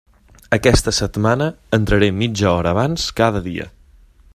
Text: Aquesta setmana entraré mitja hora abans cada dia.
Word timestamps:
Aquesta 0.55 0.93
setmana 0.99 1.49
entraré 1.79 2.11
mitja 2.23 2.51
hora 2.57 2.75
abans 2.77 3.07
cada 3.23 3.45
dia. 3.51 3.71